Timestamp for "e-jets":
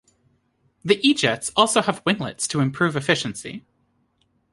1.07-1.51